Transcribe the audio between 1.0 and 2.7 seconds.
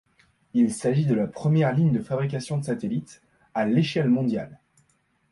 de la première ligne de fabrication de